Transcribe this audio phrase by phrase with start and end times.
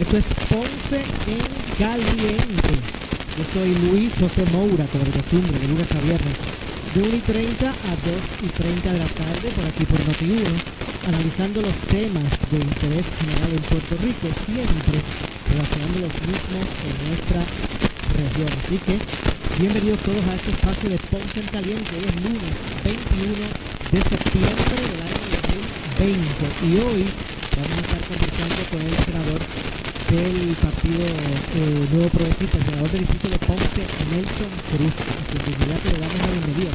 [0.00, 0.96] Esto es Ponce
[1.28, 1.44] en
[1.76, 2.72] Caliente.
[3.36, 6.40] Yo soy Luis José Moura, como de costumbre, de lunes a viernes,
[6.96, 10.56] de 1 y 30 a 2 y 30 de la tarde, por aquí por Noti1,
[11.04, 14.96] analizando los temas de interés general en Puerto Rico, siempre
[15.52, 18.50] relacionando los mismos en nuestra región.
[18.56, 18.96] Así que,
[19.60, 21.92] bienvenidos todos a este espacio de Ponce en Caliente.
[21.92, 22.56] Hoy es lunes
[22.88, 25.28] 21 de septiembre del año
[26.00, 27.04] 2020 y hoy
[27.52, 29.40] vamos a estar conversando con el senador
[30.10, 35.44] del Partido eh, Nuevo Progresista, el senador del distrito de Ponce, Nelson Cruz, a quien
[35.44, 36.70] de inmediato le damos la bienvenida.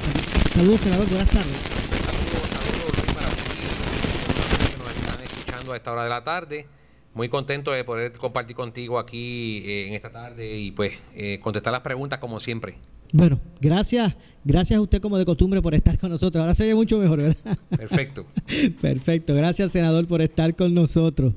[0.53, 1.57] Saludos, senador, buenas tardes.
[1.99, 6.65] Saludos, saludos, Luis, para ti, que nos están escuchando a esta hora de la tarde.
[7.13, 11.73] Muy contento de poder compartir contigo aquí eh, en esta tarde y pues eh, contestar
[11.73, 12.75] las preguntas como siempre.
[13.11, 16.41] Bueno, gracias, gracias a usted como de costumbre por estar con nosotros.
[16.41, 17.57] Ahora se ve mucho mejor, ¿verdad?
[17.69, 18.25] Perfecto.
[18.81, 21.33] Perfecto, gracias senador por estar con nosotros.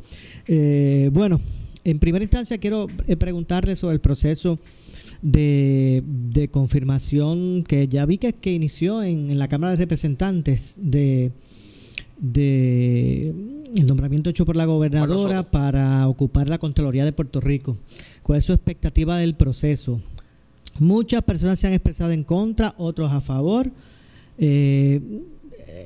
[0.47, 1.41] Eh, bueno,
[1.91, 4.59] en primera instancia quiero eh, preguntarle sobre el proceso
[5.23, 10.75] de, de confirmación que ya vi que, que inició en, en, la Cámara de Representantes
[10.77, 11.33] de,
[12.19, 13.31] de
[13.77, 17.77] el nombramiento hecho por la gobernadora para ocupar la Contraloría de Puerto Rico.
[18.23, 20.01] ¿Cuál es su expectativa del proceso?
[20.79, 23.71] Muchas personas se han expresado en contra, otros a favor.
[24.39, 25.01] Eh,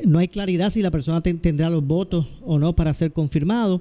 [0.04, 3.81] no hay claridad si la persona te, tendrá los votos o no para ser confirmado.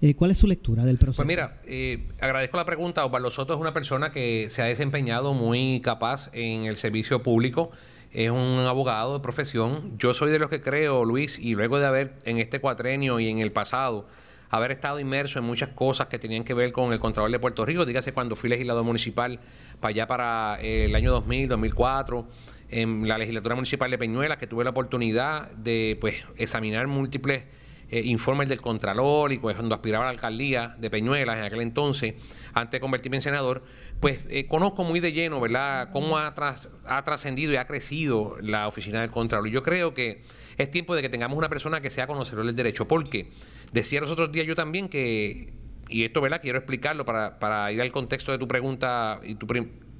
[0.00, 1.16] Eh, ¿Cuál es su lectura del proceso?
[1.16, 3.04] Pues mira, eh, agradezco la pregunta.
[3.04, 7.70] Osvaldo Soto es una persona que se ha desempeñado muy capaz en el servicio público.
[8.12, 9.98] Es un abogado de profesión.
[9.98, 13.28] Yo soy de los que creo, Luis, y luego de haber en este cuatrenio y
[13.28, 14.06] en el pasado
[14.50, 17.66] haber estado inmerso en muchas cosas que tenían que ver con el Contralor de Puerto
[17.66, 19.40] Rico, dígase cuando fui legislador municipal
[19.78, 22.26] para allá para el año 2000, 2004,
[22.70, 27.44] en la legislatura municipal de Peñuelas, que tuve la oportunidad de pues examinar múltiples
[27.90, 31.62] eh, informes del Contralor y pues cuando aspiraba a la alcaldía de Peñuelas en aquel
[31.62, 32.14] entonces,
[32.52, 33.62] antes de convertirme en senador,
[34.00, 38.36] pues eh, conozco muy de lleno, ¿verdad?, cómo ha, tras, ha trascendido y ha crecido
[38.42, 39.48] la oficina del Contralor.
[39.48, 40.22] Y yo creo que
[40.58, 43.30] es tiempo de que tengamos una persona que sea conocedor del derecho, porque
[43.72, 45.54] decía los otros días yo también que,
[45.88, 49.46] y esto, ¿verdad?, quiero explicarlo para, para ir al contexto de tu pregunta y tu,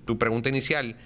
[0.04, 0.96] tu pregunta inicial.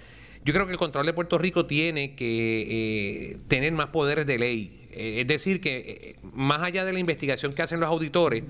[0.45, 4.37] Yo creo que el Contralor de Puerto Rico tiene que eh, tener más poderes de
[4.37, 8.43] ley eh, es decir, que eh, más allá de la investigación que hacen los auditores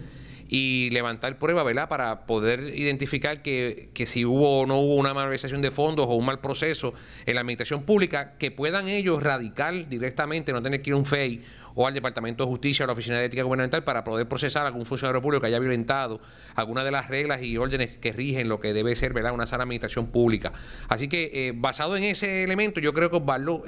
[0.48, 1.90] y levantar pruebas, ¿verdad?
[1.90, 6.14] Para poder identificar que, que, si hubo o no hubo una malversación de fondos o
[6.14, 6.94] un mal proceso
[7.26, 11.06] en la administración pública, que puedan ellos radicar directamente, no tener que ir a un
[11.06, 11.42] FEI
[11.76, 14.64] o al Departamento de Justicia o a la Oficina de Ética Gubernamental para poder procesar
[14.66, 16.22] a algún funcionario público que haya violentado
[16.56, 19.34] alguna de las reglas y órdenes que rigen lo que debe ser ¿verdad?
[19.34, 20.54] una sana administración pública.
[20.88, 23.64] Así que, eh, basado en ese elemento, yo creo que Osvaldo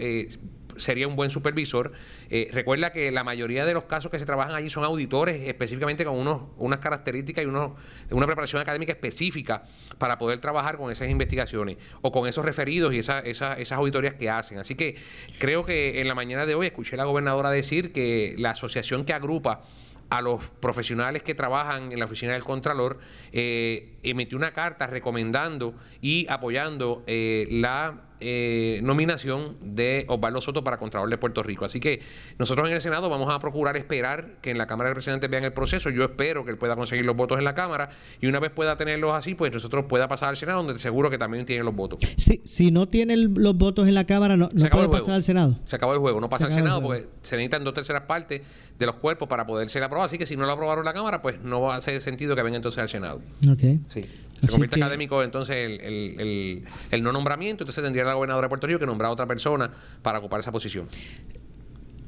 [0.78, 1.91] sería un buen supervisor.
[2.30, 6.06] Eh, recuerda que la mayoría de los casos que se trabajan allí son auditores, específicamente
[6.06, 9.64] con unos, unas características y una preparación académica específica
[9.97, 14.16] para poder trabajar con esas investigaciones o con esos referidos y esa, esa, esas auditorías
[14.16, 14.59] que hacen.
[14.59, 14.96] Así que
[15.40, 19.06] creo que en la mañana de hoy escuché a la gobernadora decir que la asociación
[19.06, 19.64] que agrupa
[20.09, 23.00] a los profesionales que trabajan en la oficina del Contralor,
[23.31, 30.78] eh, emitió una carta recomendando y apoyando eh, la eh, nominación de Osvaldo Soto para
[30.78, 31.66] Contralor de Puerto Rico.
[31.66, 32.02] Así que
[32.38, 35.44] nosotros en el Senado vamos a procurar esperar que en la Cámara de Representantes vean
[35.44, 35.90] el proceso.
[35.90, 37.90] Yo espero que él pueda conseguir los votos en la Cámara
[38.22, 41.17] y una vez pueda tenerlos así, pues nosotros pueda pasar al Senado, donde seguro que
[41.17, 42.00] también tiene los votos.
[42.17, 45.58] Sí, si no tiene los votos en la Cámara, no, no puede pasar al Senado.
[45.66, 48.41] Se acabó el juego, no pasa al Senado porque se necesitan dos terceras partes
[48.78, 50.08] de los cuerpos para poder ser aprobado.
[50.08, 52.44] Así que si no lo aprobaron la Cámara, pues no va a hacer sentido que
[52.44, 53.22] venga entonces al Senado.
[53.50, 53.79] Ok.
[53.88, 54.06] Sí.
[54.46, 58.50] Se convierte académico entonces el, el, el, el, no nombramiento, entonces tendría la gobernadora de
[58.50, 59.72] Puerto Rico que nombrar a otra persona
[60.02, 60.88] para ocupar esa posición.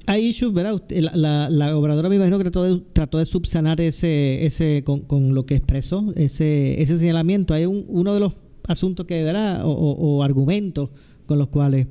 [0.10, 0.82] Hay issues, ¿verdad?
[0.90, 5.02] La, la, la, gobernadora me imagino que trató de, trató de subsanar ese, ese con,
[5.02, 7.54] con, lo que expresó, ese, ese señalamiento.
[7.54, 8.34] Hay un, uno de los
[8.68, 9.64] asuntos que, ¿verdad?
[9.66, 10.92] O, argumentos
[11.26, 11.88] con los cuales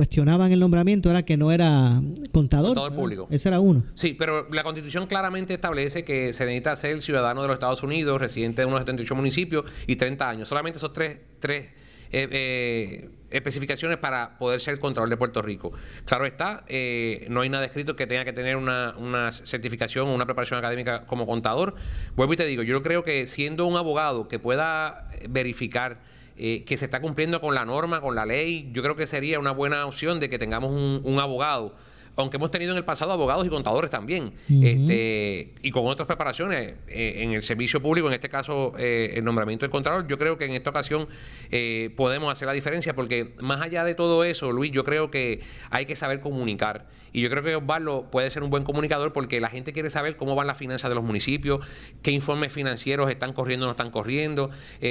[0.00, 2.00] cuestionaban el nombramiento era que no era
[2.32, 2.68] contador.
[2.68, 3.28] Contador público.
[3.30, 3.84] Ese era uno.
[3.92, 8.18] Sí, pero la constitución claramente establece que se necesita ser ciudadano de los Estados Unidos,
[8.18, 10.48] residente de unos 78 municipios y 30 años.
[10.48, 11.66] Solamente esos tres, tres
[12.12, 15.70] eh, eh, especificaciones para poder ser Contralor de Puerto Rico.
[16.06, 20.14] Claro está, eh, no hay nada escrito que tenga que tener una, una certificación o
[20.14, 21.74] una preparación académica como contador.
[22.16, 25.98] Vuelvo y te digo, yo creo que siendo un abogado que pueda verificar
[26.40, 29.50] que se está cumpliendo con la norma, con la ley, yo creo que sería una
[29.50, 31.74] buena opción de que tengamos un, un abogado
[32.16, 36.74] aunque hemos tenido en el pasado abogados y contadores también, este, y con otras preparaciones
[36.88, 40.36] eh, en el servicio público, en este caso eh, el nombramiento del contralor, yo creo
[40.36, 41.08] que en esta ocasión
[41.50, 45.40] eh, podemos hacer la diferencia, porque más allá de todo eso, Luis, yo creo que
[45.70, 46.88] hay que saber comunicar.
[47.12, 50.16] Y yo creo que Osvaldo puede ser un buen comunicador porque la gente quiere saber
[50.16, 51.66] cómo van las finanzas de los municipios,
[52.02, 54.50] qué informes financieros están corriendo o no están corriendo.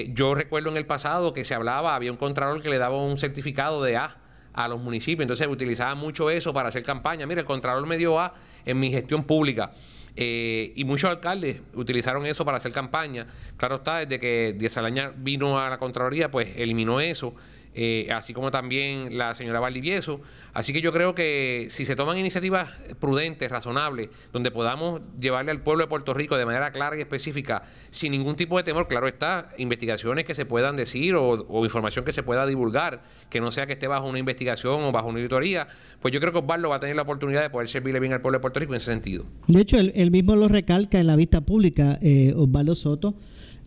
[0.10, 3.18] yo recuerdo en el pasado que se hablaba, había un contralor que le daba un
[3.18, 4.19] certificado de A
[4.54, 5.24] a los municipios.
[5.24, 7.26] Entonces utilizaba mucho eso para hacer campaña.
[7.26, 8.34] Mira, el Contralor me dio A
[8.66, 9.72] en mi gestión pública.
[10.16, 13.26] Eh, y muchos alcaldes utilizaron eso para hacer campaña.
[13.58, 14.78] Claro está, desde que Díaz
[15.18, 17.36] vino a la Contraloría, pues eliminó eso.
[17.82, 20.20] Eh, así como también la señora Valdivieso.
[20.52, 25.64] Así que yo creo que si se toman iniciativas prudentes, razonables, donde podamos llevarle al
[25.64, 29.08] pueblo de Puerto Rico de manera clara y específica, sin ningún tipo de temor, claro
[29.08, 33.66] está, investigaciones que se puedan decir o, información que se pueda divulgar, que no sea
[33.66, 35.70] que esté bajo una investigación o bajo una auditoría,
[36.02, 38.20] pues yo creo que Osvaldo va a tener la oportunidad de poder servirle bien al
[38.20, 39.24] pueblo de Puerto Rico en ese sentido.
[39.48, 43.16] De hecho, él, mismo lo recalca en la vista pública, eh, Osvaldo Soto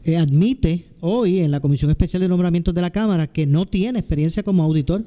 [0.04, 3.98] eh, admite hoy en la Comisión Especial de Nombramientos de la Cámara que no tiene
[4.00, 5.04] experiencia como auditor,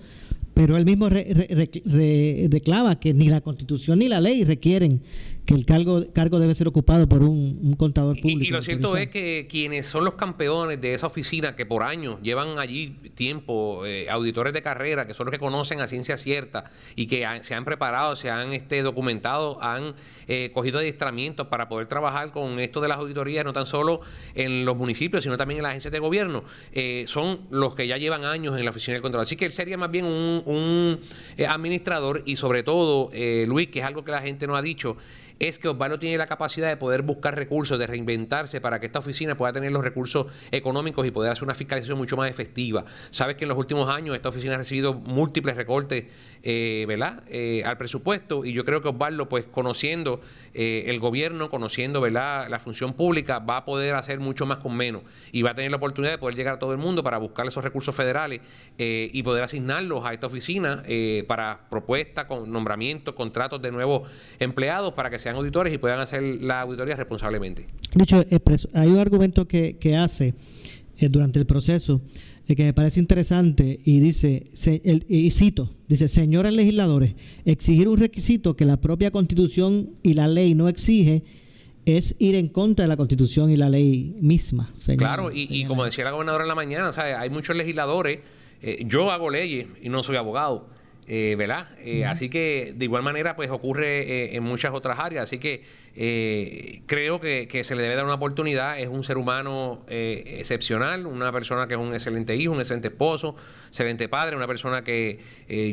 [0.54, 5.02] pero él mismo reclama que ni la Constitución ni la ley requieren
[5.46, 8.44] que el cargo, cargo debe ser ocupado por un, contador público.
[8.44, 12.20] Y, lo cierto es que quienes son los campeones de esa oficina, que por años
[12.22, 16.66] llevan allí tiempo, eh, auditores de carrera, que son los que conocen a ciencia cierta
[16.96, 19.94] y que se han preparado, se han este, documentado, han
[20.28, 24.02] eh, cogido adiestramientos para poder trabajar con esto de las auditorías, no tan solo
[24.34, 27.98] en los municipios, sino también en las agencias de gobierno, eh, son los que ya
[27.98, 29.24] llevan años en la oficina del control.
[29.24, 31.00] Así que él sería más bien un, un
[31.48, 33.12] administrador y sobre todo,
[33.46, 34.98] Luis, que es algo que la gente no ha dicho,
[35.40, 39.00] es que Osvaldo tiene la capacidad de poder buscar recursos, de reinventarse para que esta
[39.00, 42.86] oficina pueda tener los recursos económicos y poder hacer una fiscalización mucho más efectiva.
[43.10, 46.06] Sabes que en los últimos años esta oficina ha recibido múltiples recortes
[46.48, 47.24] eh, ¿verdad?
[47.28, 50.22] Eh, al presupuesto y yo creo que Osvaldo, pues conociendo
[50.54, 52.48] eh, el gobierno, conociendo ¿verdad?
[52.50, 55.72] la función pública, va a poder hacer mucho más con menos y va a tener
[55.72, 58.42] la oportunidad de poder llegar a todo el mundo para buscar esos recursos federales
[58.78, 60.84] y poder asignarlos a esta oficina
[61.28, 64.08] para propuestas, con nombramientos, contratos de nuevos
[64.38, 67.66] empleados para que sean auditores y puedan hacer la auditoría responsablemente.
[67.96, 68.24] De hecho,
[68.74, 70.36] hay un argumento que, que hace
[71.00, 72.00] eh, durante el proceso
[72.48, 74.46] eh, que me parece interesante y dice,
[75.10, 80.54] y cito, dice, señores legisladores, exigir un requisito que la propia constitución y la ley
[80.54, 81.24] no exige
[81.86, 84.76] es ir en contra de la constitución y la ley misma.
[84.96, 88.20] claro, y, como decía la gobernadora en la mañana, hay muchos legisladores,
[88.62, 90.75] eh, yo hago leyes y no soy abogado
[91.08, 91.68] eh, ¿verdad?
[91.80, 95.64] Eh, así que de igual manera pues ocurre eh, en muchas otras áreas, así que
[95.98, 101.06] eh, creo que, que, se le debe dar una oportunidad, es un ser humano excepcional,
[101.06, 103.36] una persona que es un excelente hijo, un excelente esposo,
[103.68, 105.20] excelente padre, una persona que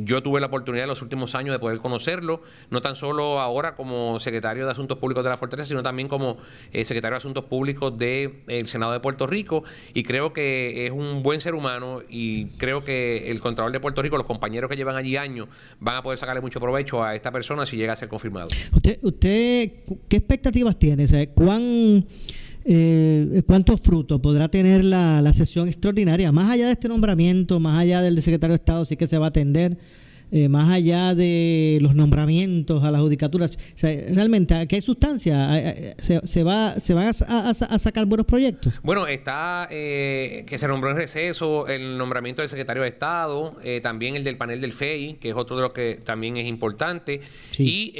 [0.04, 3.74] yo tuve la oportunidad en los últimos años de poder conocerlo, no tan solo ahora
[3.74, 6.38] como secretario de Asuntos Públicos de la Fortaleza, sino también como
[6.70, 9.64] secretario de Asuntos Públicos del Senado de Puerto Rico.
[9.92, 14.02] Y creo que es un buen ser humano y creo que el Contralor de Puerto
[14.02, 15.48] Rico, los compañeros que llevan allí años
[15.80, 18.48] van a poder sacarle mucho provecho a esta persona si llega a ser confirmado.
[18.72, 19.70] ¿Usted, usted
[20.08, 21.06] qué expectativas tiene?
[21.28, 22.04] ¿Cuán,
[22.64, 26.30] eh, ¿Cuántos frutos podrá tener la, la sesión extraordinaria?
[26.32, 29.26] Más allá de este nombramiento, más allá del secretario de Estado, sí que se va
[29.26, 29.78] a atender
[30.34, 36.80] eh, más allá de los nombramientos a las judicaturas, realmente, ¿a qué sustancia se, va,
[36.80, 38.80] se van a, sacar buenos proyectos?
[38.82, 43.80] Bueno, está eh, que se nombró en receso el nombramiento del secretario de Estado, eh,
[43.82, 47.20] también el del panel del FEI, que es otro de los que también es importante,
[47.58, 47.92] y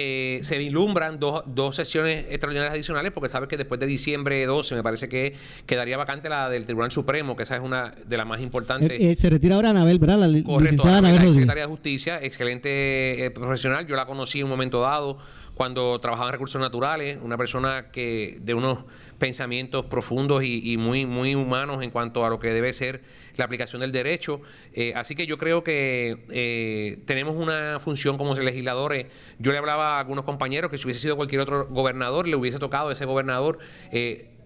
[0.43, 4.83] se vislumbran dos, dos sesiones extraordinarias adicionales, porque sabes que después de diciembre 12 me
[4.83, 5.35] parece que
[5.67, 9.19] quedaría vacante la del Tribunal Supremo, que esa es una de las más importantes.
[9.19, 10.19] se retira ahora Anabel, ¿verdad?
[10.19, 13.87] La Correcto, la secretaria de Justicia excelente eh, profesional.
[13.87, 15.19] Yo la conocí en un momento dado
[15.55, 18.79] cuando trabajaba en recursos naturales, una persona que de unos
[19.19, 23.03] pensamientos profundos y, muy, muy humanos en cuanto a lo que debe ser
[23.37, 24.41] la aplicación del derecho.
[24.73, 29.07] Eh, así que yo creo que eh, tenemos una función como legisladores.
[29.39, 32.59] Yo le hablaba a algunos compañeros que si hubiese sido cualquier otro gobernador, le hubiese
[32.59, 33.59] tocado a ese gobernador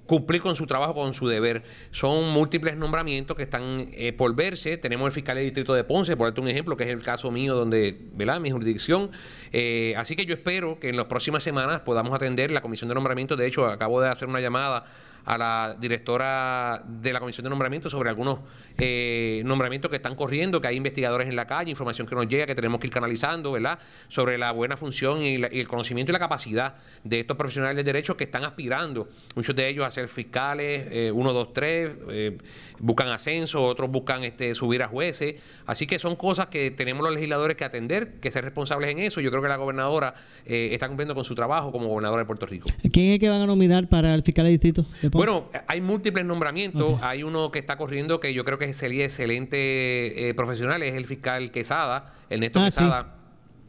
[0.07, 1.63] cumplir con su trabajo, con su deber.
[1.91, 4.77] Son múltiples nombramientos que están eh, por verse.
[4.77, 7.31] Tenemos el fiscal del distrito de Ponce, por darte un ejemplo, que es el caso
[7.31, 8.41] mío donde, ¿verdad?
[8.41, 9.11] Mi jurisdicción.
[9.53, 12.95] Eh, así que yo espero que en las próximas semanas podamos atender la comisión de
[12.95, 13.37] nombramiento.
[13.37, 14.85] De hecho, acabo de hacer una llamada
[15.27, 18.39] a la directora de la Comisión de Nombramiento sobre algunos
[18.79, 22.47] eh, nombramientos que están corriendo, que hay investigadores en la calle, información que nos llega,
[22.47, 23.79] que tenemos que ir canalizando, ¿verdad?
[24.07, 28.17] Sobre la buena función y, el conocimiento y la capacidad de estos profesionales de derecho
[28.17, 32.39] que están aspirando, muchos de ellos a ser fiscales, eh, uno, dos, tres, eh,
[32.79, 35.37] buscan ascenso, otros buscan este, subir a jueces.
[35.67, 39.21] Así que son cosas que tenemos los legisladores que atender, que ser responsables en eso.
[39.21, 42.69] Yo creo que la gobernadora está cumpliendo con su trabajo como gobernadora de Puerto Rico.
[42.93, 44.87] ¿Quién es que van a nominar para el fiscal de distrito?
[45.13, 47.01] Bueno, hay múltiples nombramientos.
[47.03, 51.07] Hay uno que está corriendo que yo creo que sería excelente eh, profesional, es el
[51.07, 53.16] fiscal Quesada, Ernesto ah, Quesada.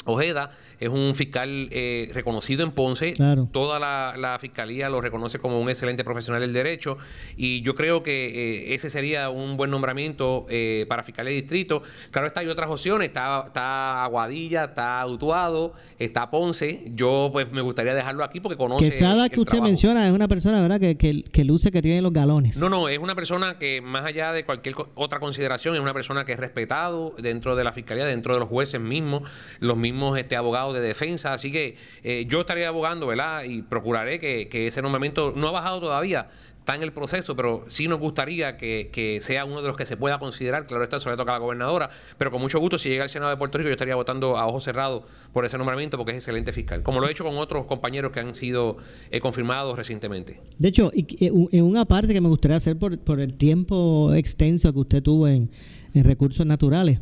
[0.07, 3.13] Ojeda es un fiscal eh, reconocido en Ponce.
[3.51, 6.97] Toda la, fiscalía lo reconoce como un excelente profesional del derecho.
[7.35, 11.81] Y yo creo que eh, ese sería un buen nombramiento eh, para fiscal de distrito.
[12.11, 13.07] Claro, está hay otras opciones.
[13.07, 16.91] Está, está Aguadilla, está Utuado, está Ponce.
[16.93, 18.89] Yo, pues, me gustaría dejarlo aquí porque conoce.
[18.89, 22.57] Quesada, que usted menciona, es una persona, ¿verdad?, que, que, luce que tiene los galones.
[22.57, 26.25] No, no, es una persona que, más allá de cualquier otra consideración, es una persona
[26.25, 29.23] que es respetado dentro de la fiscalía, dentro de los jueces mismos,
[29.59, 31.33] los mismos este, abogados de defensa.
[31.33, 33.43] Así que eh, yo estaría abogando, ¿verdad?
[33.43, 37.87] Y procuraré que, ese nombramiento no ha bajado todavía, está en el proceso, pero sí
[37.87, 40.67] nos gustaría que, sea uno de los que se pueda considerar.
[40.67, 43.31] Claro, está sobre todo a la gobernadora, pero con mucho gusto, si llega al Senado
[43.31, 46.51] de Puerto Rico, yo estaría votando a ojos cerrados por ese nombramiento porque es excelente
[46.51, 48.77] fiscal, como lo he hecho con otros compañeros que han sido
[49.11, 50.41] eh, confirmados recientemente.
[50.57, 54.79] De hecho, en una parte que me gustaría hacer por, por el tiempo extenso que
[54.79, 55.49] usted tuvo en,
[55.93, 56.99] en recursos naturales.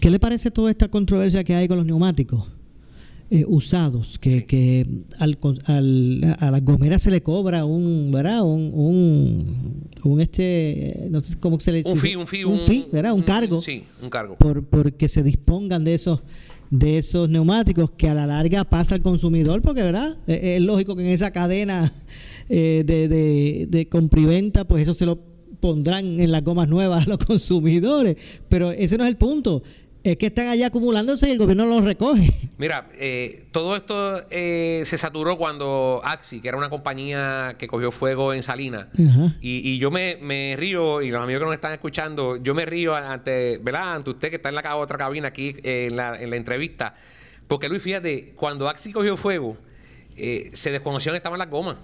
[0.00, 2.44] ¿Qué le parece toda esta controversia que hay con los neumáticos?
[3.30, 4.86] Eh, usados, que, que
[5.18, 8.42] al, al, a las gomeras se le cobra un, ¿verdad?
[8.44, 11.90] Un, un, este, no sé cómo se le dice.
[11.90, 12.44] Un fee, un fee.
[12.44, 13.14] Un, fee, ¿verdad?
[13.14, 13.62] Un, cargo.
[13.62, 14.36] Sí, un cargo.
[14.36, 16.20] Por, porque se dispongan de esos
[16.70, 20.62] de esos neumáticos que a la larga pasa al consumidor, porque verdad eh, eh, es,
[20.62, 21.92] lógico que en esa cadena
[22.48, 25.18] de, de, de compriventa, pues eso se lo
[25.60, 28.16] pondrán en las gomas nuevas a los consumidores.
[28.50, 29.62] Pero ese no es el punto.
[30.04, 32.50] Es que están allá acumulándose y el gobierno los recoge.
[32.58, 37.90] Mira, eh, todo esto eh, se saturó cuando Axi, que era una compañía que cogió
[37.90, 38.88] fuego en Salinas,
[39.40, 43.56] y, yo me, río, y los amigos que nos están escuchando, yo me río ante,
[43.62, 43.94] ¿verdad?
[43.94, 46.94] ante usted que está en la otra cabina aquí eh, en, la, en la entrevista,
[47.48, 49.56] porque Luis, fíjate, cuando Axi cogió fuego,
[50.14, 51.76] se desconoció dónde estaban las gomas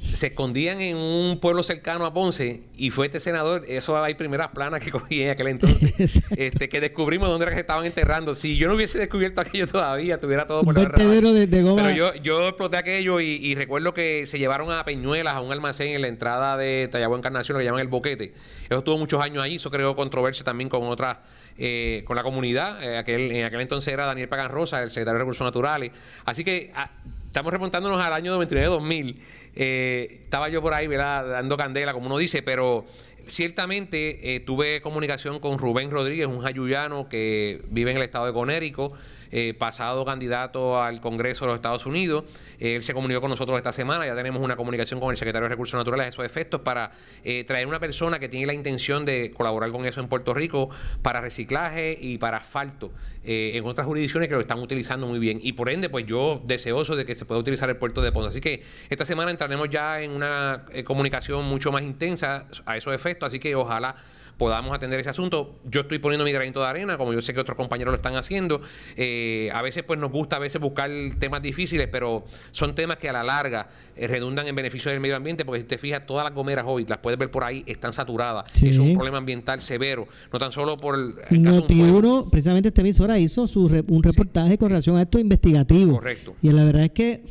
[0.00, 4.48] se escondían en un pueblo cercano a Ponce y fue este senador, eso hay primeras
[4.48, 8.34] planas que cogí en aquel entonces, este, que descubrimos dónde era que se estaban enterrando.
[8.34, 11.82] Si yo no hubiese descubierto aquello todavía, tuviera todo por la de, de goma.
[11.82, 15.94] Pero yo, yo exploté aquello y, recuerdo que se llevaron a Peñuelas, a un almacén
[15.94, 18.34] en la entrada de Tallagua Encarnación, lo que llaman el Boquete.
[18.66, 21.18] Eso estuvo muchos años ahí, eso creó controversia también con otras,
[21.56, 22.82] eh, con la comunidad.
[22.82, 25.90] Eh, aquel, en aquel entonces era Daniel Pagan Rosa, el secretario de Recursos Naturales.
[26.24, 26.70] Así que...
[26.74, 26.90] Ah,
[27.28, 29.16] estamos remontándonos al año 99-2000.
[29.54, 31.28] Eh, estaba yo por ahí, ¿verdad?
[31.28, 32.86] Dando candela, como uno dice, pero
[33.26, 38.32] ciertamente eh, tuve comunicación con Rubén Rodríguez, un jayuyano que vive en el estado de
[38.32, 38.92] Conérico,
[39.30, 42.24] eh, pasado candidato al Congreso de los Estados Unidos.
[42.58, 45.50] él se comunicó con nosotros esta semana, ya tenemos una comunicación con el secretario de
[45.50, 46.90] Recursos Naturales a esos efectos para
[47.24, 50.70] eh, traer una persona que tiene la intención de colaborar con eso en Puerto Rico
[51.02, 52.92] para reciclaje y para asfalto
[53.30, 55.38] en otras jurisdicciones que lo están utilizando muy bien.
[55.42, 58.28] Y por ende, pues yo deseoso de que se pueda utilizar el puerto de Ponce.
[58.28, 63.28] Así que esta semana entraremos ya en una comunicación mucho más intensa a esos efectos
[63.28, 63.94] así que ojalá
[64.38, 65.56] podamos atender ese asunto.
[65.68, 68.14] Yo estoy poniendo mi granito de arena, como yo sé que otros compañeros lo están
[68.14, 68.60] haciendo.
[68.96, 73.08] Eh, a veces pues nos gusta a veces buscar temas difíciles, pero son temas que
[73.08, 76.24] a la larga eh, redundan en beneficio del medio ambiente, porque si te fijas, todas
[76.24, 78.44] las gomeras hoy, las puedes ver por ahí, están saturadas.
[78.62, 83.18] Es un problema ambiental severo, no tan solo por el, caso uno, precisamente esta emisora
[83.18, 85.94] hizo su un reportaje con relación a esto investigativo.
[85.94, 86.36] Correcto.
[86.42, 87.24] Y la verdad es que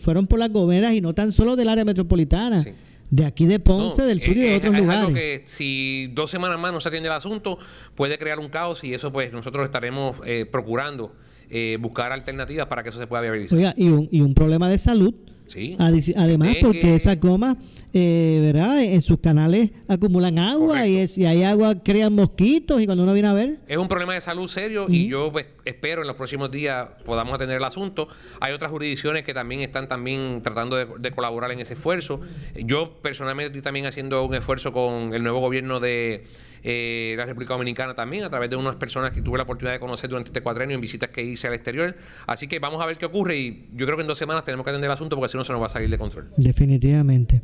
[0.00, 2.64] fueron por las gomeras y no tan solo del área metropolitana
[3.10, 5.00] de aquí de Ponce, del sur y de otros lugares.
[5.02, 7.58] Es algo que si dos semanas más no se atiende el asunto,
[7.94, 11.14] puede crear un caos y eso pues nosotros estaremos eh, procurando
[11.50, 13.56] eh, buscar alternativas para que eso se pueda viabilizar.
[13.58, 15.14] Oiga, y un, y un problema de salud
[16.16, 17.56] Además, porque esas gomas,
[17.92, 18.82] eh, ¿verdad?
[18.82, 23.28] En sus canales acumulan agua y si hay agua crean mosquitos y cuando uno viene
[23.28, 23.58] a ver...
[23.68, 27.34] Es un problema de salud serio y yo pues, espero en los próximos días podamos
[27.34, 28.08] atender el asunto.
[28.40, 32.20] Hay otras jurisdicciones que también están también tratando de, colaborar en ese esfuerzo.
[32.56, 36.24] Yo personalmente estoy también haciendo un esfuerzo con el nuevo gobierno de
[36.66, 39.80] eh, la República Dominicana también, a través de unas personas que tuve la oportunidad de
[39.80, 41.94] conocer durante este cuadrenio en visitas que hice al exterior.
[42.26, 44.64] Así que vamos a ver qué ocurre y yo creo que en dos semanas tenemos
[44.64, 46.30] que atender el asunto porque si no se nos va a salir de control.
[46.38, 47.42] Definitivamente.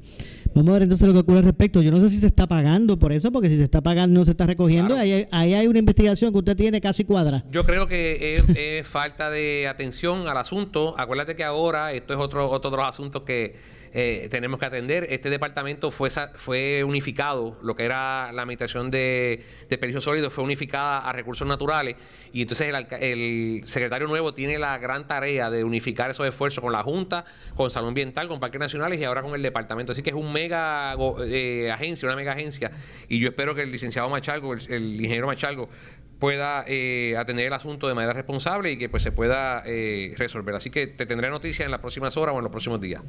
[0.54, 1.82] Vamos a ver entonces lo que ocurre al respecto.
[1.82, 4.24] Yo no sé si se está pagando por eso, porque si se está pagando no
[4.24, 4.96] se está recogiendo.
[4.96, 7.44] Ahí, hay, hay una investigación que usted tiene casi cuadra.
[7.50, 8.42] Yo creo que
[8.80, 10.94] es, falta de atención al asunto.
[10.98, 13.54] Acuérdate que ahora esto es otro, otro de los asuntos que
[13.92, 15.06] eh, tenemos que atender.
[15.10, 21.00] Este departamento fue, fue unificado, lo que era la administración de, de sólidos fue unificada
[21.00, 21.96] a recursos naturales
[22.32, 26.82] y entonces el, secretario nuevo tiene la gran tarea de unificar esos esfuerzos con la
[26.82, 27.24] Junta,
[27.56, 29.92] con Salud Ambiental, con Parques Nacionales y ahora con el departamento.
[29.92, 30.94] Así que es un mega
[31.26, 32.70] eh, agencia, una mega agencia
[33.08, 35.68] y yo espero que el licenciado Machalgo, el, ingeniero Machalgo,
[36.20, 39.64] pueda eh, atender el asunto de manera responsable y que pues se pueda
[40.16, 40.54] resolver.
[40.54, 43.02] Así que te tendré noticias en las próximas horas o en los próximos días.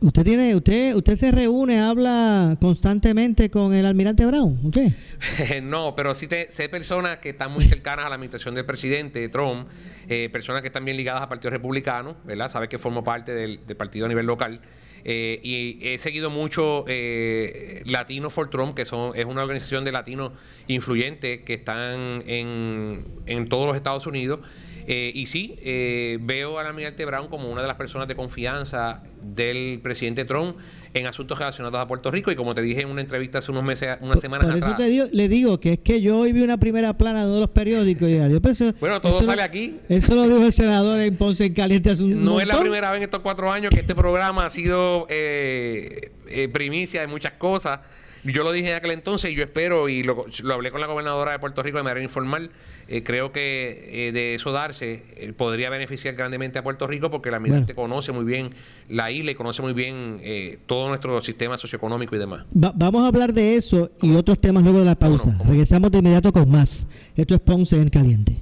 [0.00, 4.72] Usted tiene, usted, usted se reúne, habla constantemente con el almirante Brown,
[5.62, 9.28] no, pero sí te, sé personas que están muy cercanas a la administración del presidente
[9.28, 9.68] Trump,
[10.08, 12.48] eh, personas que están bien ligadas al Partido Republicano, ¿verdad?
[12.48, 14.60] Sabe que formo parte del, partido a nivel local.
[15.02, 19.92] Eh, y he seguido mucho eh, Latino for Trump, que son, es una organización de
[19.92, 20.32] latinos
[20.66, 24.40] influyentes que están en, en todos los Estados Unidos.
[24.86, 29.02] Eh, y sí, eh, veo al almirante Brown como una de las personas de confianza
[29.22, 30.56] del presidente Trump
[30.94, 32.30] en asuntos relacionados a Puerto Rico.
[32.30, 35.14] Y como te dije en una entrevista hace unos meses, unas semanas por eso te
[35.14, 37.50] le digo que es que yo hoy vi una primera plana de uno de los
[37.50, 38.40] periódicos y adiós,
[38.80, 39.76] bueno todo sale aquí.
[39.88, 42.90] eso lo dijo el senador en Ponce en Caliente hace un no es la primera
[42.90, 46.10] vez en estos cuatro años que este programa ha sido eh,
[46.52, 47.80] primicia de muchas cosas
[48.24, 51.32] yo lo dije en aquel entonces y yo espero, y lo, hablé con la gobernadora
[51.32, 52.50] de Puerto Rico de manera informal,
[52.88, 57.30] eh, creo que eh, de eso darse eh, podría beneficiar grandemente a Puerto Rico porque
[57.30, 58.50] la almirante conoce muy bien
[58.88, 60.20] la isla y conoce muy bien
[60.66, 62.44] todo nuestro sistema socioeconómico y demás.
[62.52, 65.38] vamos a hablar de eso y otros temas luego de la pausa.
[65.46, 66.86] Regresamos de inmediato con más.
[67.16, 68.36] Esto es Ponce en Caliente.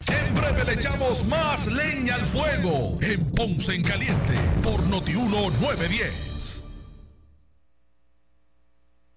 [0.00, 6.61] Siempre le echamos más leña al fuego en Ponce en Caliente por Notiuno 910.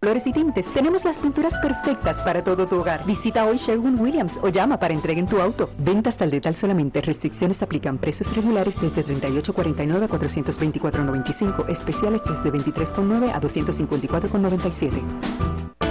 [0.01, 3.03] Flores y tintes, tenemos las pinturas perfectas para todo tu hogar.
[3.05, 5.69] Visita hoy Sherwin Williams o llama para entrega en tu auto.
[5.79, 7.01] Ventas al detalle solamente.
[7.01, 7.97] Restricciones aplican.
[7.97, 11.69] Precios regulares desde 38.49 a 424.95.
[11.69, 15.01] Especiales desde 23.9 a 254.97.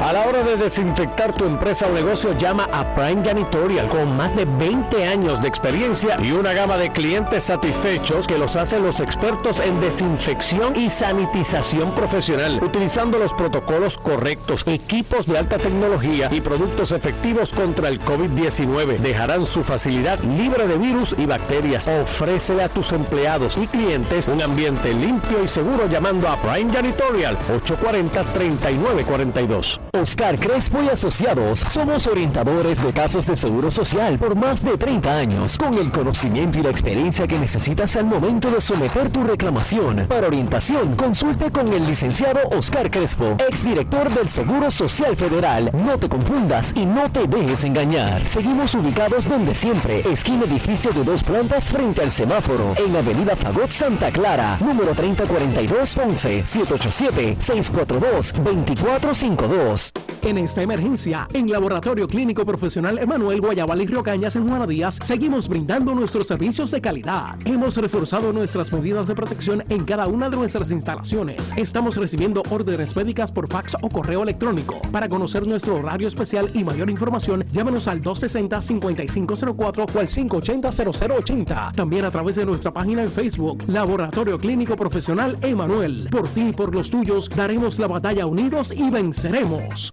[0.04, 4.36] A la hora de desinfectar tu empresa o negocio, llama a Prime Janitorial con más
[4.36, 9.00] de 20 años de experiencia y una gama de clientes satisfechos que los hacen los
[9.00, 16.40] expertos en desinfección y sanitización profesional, utilizando los protocolos correctos, equipos de alta tecnología y
[16.40, 18.98] productos efectivos contra el COVID-19.
[18.98, 21.86] Dejarán su facilidad libre de virus y bacterias.
[21.86, 27.36] Ofrece a tus empleados y clientes un ambiente limpio y seguro llamando a Prime Janitorial
[27.36, 29.80] 840 3942.
[29.92, 35.16] Oscar Crespo y Asociados somos orientadores de casos de seguro social por más de 30
[35.16, 40.06] años, con el conocimiento y la experiencia que necesitas al momento de someter tu reclamación.
[40.08, 45.70] Para orientación, consulte con el licenciado Oscar Crespo, exdirector del Seguro Social Federal.
[45.72, 48.26] No te confundas y no te dejes engañar.
[48.26, 53.70] Seguimos ubicados donde siempre, esquina edificio de dos plantas frente al semáforo, en Avenida Fagot
[53.70, 59.92] Santa Clara, número 3042 11 787 642 2452
[60.24, 64.98] en esta emergencia, en Laboratorio Clínico Profesional Emanuel Guayabal y Río Cañas en Juana Díaz,
[65.02, 67.36] seguimos brindando nuestros servicios de calidad.
[67.44, 71.52] Hemos reforzado nuestras medidas de protección en cada una de nuestras instalaciones.
[71.56, 74.80] Estamos recibiendo órdenes médicas por fax o correo electrónico.
[74.92, 81.72] Para conocer nuestro horario especial y mayor información, llámenos al 260-5504 o al 580-0080.
[81.72, 86.08] También a través de nuestra página en Facebook, Laboratorio Clínico Profesional Emanuel.
[86.10, 89.92] Por ti y por los tuyos, daremos la batalla unidos y venceremos.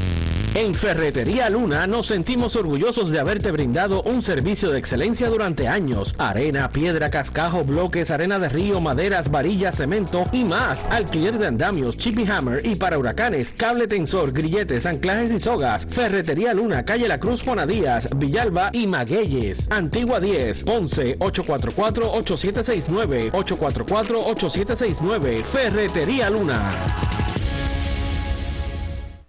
[0.53, 6.13] En Ferretería Luna nos sentimos orgullosos de haberte brindado un servicio de excelencia durante años.
[6.17, 10.85] Arena, piedra, cascajo, bloques, arena de río, maderas, varillas, cemento y más.
[10.89, 15.87] Alquiler de andamios, chippy hammer y para huracanes, cable tensor, grilletes, anclajes y sogas.
[15.89, 19.71] Ferretería Luna, calle La Cruz, Díaz, Villalba y Magueyes.
[19.71, 25.43] Antigua 10, 11 844-8769, 844-8769.
[25.43, 27.20] Ferretería Luna.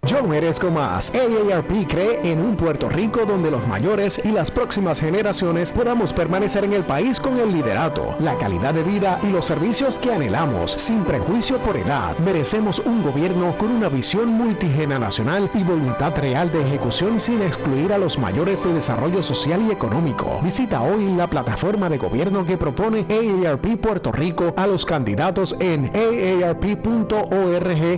[0.05, 1.13] Yo merezco más.
[1.15, 6.65] AARP cree en un Puerto Rico donde los mayores y las próximas generaciones podamos permanecer
[6.65, 10.73] en el país con el liderato, la calidad de vida y los servicios que anhelamos,
[10.73, 12.17] sin prejuicio por edad.
[12.17, 17.97] Merecemos un gobierno con una visión multigeneracional y voluntad real de ejecución sin excluir a
[17.97, 20.41] los mayores de desarrollo social y económico.
[20.43, 25.89] Visita hoy la plataforma de gobierno que propone AARP Puerto Rico a los candidatos en
[25.95, 26.81] aarp.org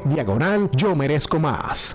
[0.05, 1.94] diagonal Yo merezco más.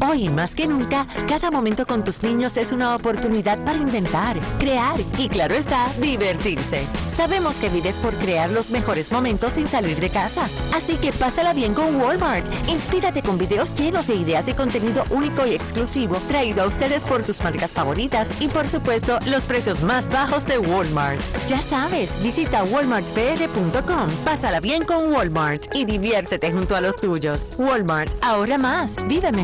[0.00, 4.98] Hoy más que nunca, cada momento con tus niños es una oportunidad para inventar, crear
[5.16, 6.84] y claro está, divertirse.
[7.06, 11.52] Sabemos que vives por crear los mejores momentos sin salir de casa, así que pásala
[11.52, 12.52] bien con Walmart.
[12.68, 17.22] Inspírate con videos llenos de ideas y contenido único y exclusivo traído a ustedes por
[17.22, 21.20] tus marcas favoritas y por supuesto los precios más bajos de Walmart.
[21.46, 27.54] Ya sabes, visita walmartpr.com, pásala bien con Walmart y diviértete junto a los tuyos.
[27.56, 29.43] Walmart, ahora más, vive mejor.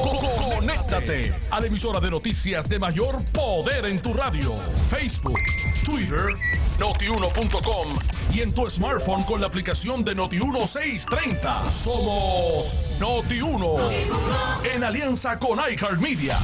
[0.00, 4.54] Conéctate a la emisora de noticias de mayor poder en tu radio.
[4.88, 5.38] Facebook,
[5.84, 6.34] Twitter,
[6.78, 7.88] notiuno.com
[8.32, 11.70] y en tu smartphone con la aplicación de Noti1630.
[11.70, 13.92] Somos Noti1
[14.74, 16.38] en alianza con iHeartMedia.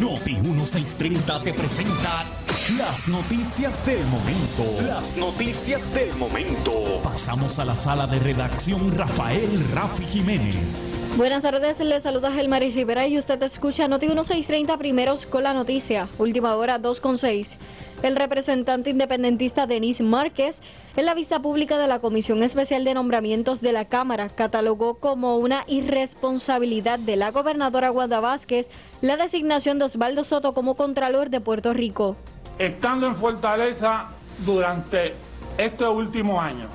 [0.00, 2.24] Noti 1630 te presenta
[2.68, 4.82] las noticias del momento.
[4.86, 7.00] Las noticias del momento.
[7.02, 10.90] Pasamos a la sala de redacción Rafael Rafi Jiménez.
[11.16, 16.08] Buenas tardes, le saluda Gelmaris Rivera y usted escucha Noti 1630 primeros con la noticia.
[16.18, 17.58] Última hora 2 con 6.
[18.02, 20.60] El representante independentista Denis Márquez,
[20.96, 25.38] en la vista pública de la Comisión Especial de Nombramientos de la Cámara, catalogó como
[25.38, 28.70] una irresponsabilidad de la gobernadora Wanda Vázquez
[29.00, 32.16] la designación de Osvaldo Soto como Contralor de Puerto Rico.
[32.60, 34.08] Estando en Fortaleza
[34.44, 35.14] durante
[35.56, 36.66] este último año,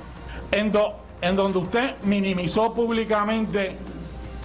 [0.50, 0.72] en,
[1.36, 3.76] donde usted minimizó públicamente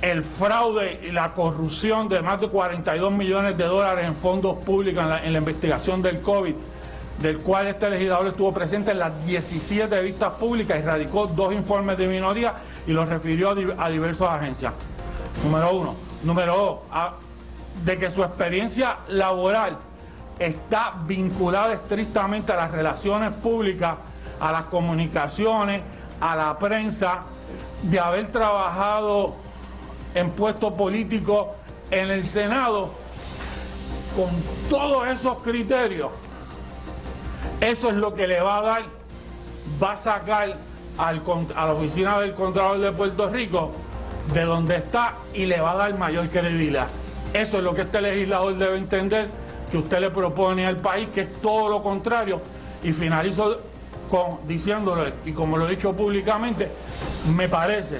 [0.03, 5.03] el fraude y la corrupción de más de 42 millones de dólares en fondos públicos
[5.03, 6.53] en la, investigación del COVID,
[7.19, 11.97] del cual este legislador estuvo presente en las 17 vistas públicas y radicó dos informes
[11.97, 12.53] de minoría
[12.85, 14.73] y los refirió a, diversas agencias.
[15.43, 15.95] Número uno.
[16.21, 17.13] Número dos,
[17.83, 19.79] de que su experiencia laboral
[20.45, 23.95] está vinculada estrictamente a las relaciones públicas,
[24.39, 25.81] a las comunicaciones,
[26.19, 27.21] a la prensa,
[27.83, 29.35] de haber trabajado
[30.15, 31.47] en puestos políticos
[31.89, 32.91] en el Senado,
[34.15, 34.29] con
[34.69, 36.09] todos esos criterios,
[37.59, 38.83] eso es lo que le va a dar,
[39.81, 40.57] va a sacar
[40.97, 43.71] a la oficina del Contralor de Puerto Rico
[44.33, 46.87] de donde está y le va a dar mayor credibilidad.
[47.33, 49.29] Eso es lo que este legislador debe entender
[49.71, 52.41] que usted le propone al país, que es todo lo contrario.
[52.83, 53.61] Y finalizo
[54.09, 56.69] con, diciéndolo, y como lo he dicho públicamente,
[57.35, 57.99] me parece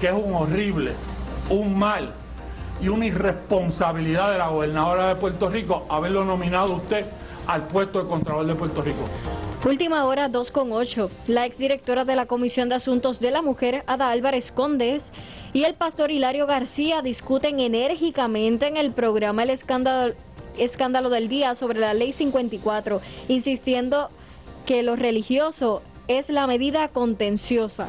[0.00, 0.92] que es un horrible,
[1.50, 2.12] un mal
[2.80, 7.06] y una irresponsabilidad de la gobernadora de Puerto Rico haberlo nominado usted
[7.46, 9.04] al puesto de Contralor de Puerto Rico.
[9.66, 11.10] Última hora 2 con 8.
[11.26, 15.12] La exdirectora de la Comisión de Asuntos de la Mujer, Ada Álvarez Condes,
[15.54, 20.14] y el pastor Hilario García discuten enérgicamente en el programa El Escándalo,
[20.58, 24.10] Escándalo del Día sobre la Ley 54, insistiendo
[24.66, 27.88] que lo religioso es la medida contenciosa.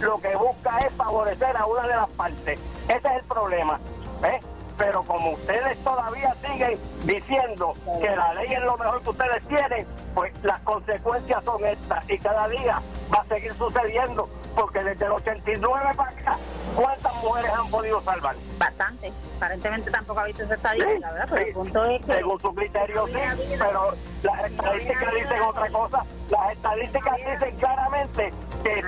[0.00, 2.60] Lo que busca es favorecer a una de las partes.
[2.88, 3.80] Ese es el problema.
[4.24, 4.40] ¿eh?
[4.76, 9.86] Pero como ustedes todavía siguen diciendo que la ley es lo mejor que ustedes tienen,
[10.14, 12.80] pues las consecuencias son estas y cada día
[13.12, 16.38] va a seguir sucediendo porque desde el 89 para acá,
[16.74, 18.34] ¿cuántas mujeres han podido salvar?
[18.58, 19.12] Bastante.
[19.36, 21.28] Aparentemente tampoco ha visto esa estadística, ¿verdad?
[21.30, 22.14] Pero el punto es que...
[22.14, 23.12] Según su criterio, sí,
[23.58, 26.02] pero las estadísticas dicen otra cosa.
[26.30, 28.82] Las estadísticas dicen claramente que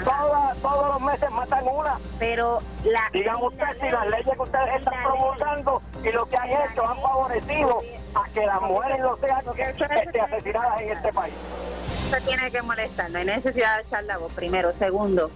[0.62, 1.98] todos los meses matan una.
[2.18, 3.02] Pero la...
[3.12, 7.00] Digan ustedes si las leyes que ustedes están promulgando y lo que han hecho han
[7.00, 7.80] favorecido
[8.14, 9.42] a que las mujeres no sean
[9.98, 11.34] este, asesinadas en este país.
[12.10, 14.72] Se tiene que molestar, no hay necesidad de echar la voz, primero.
[14.78, 15.30] Segundo,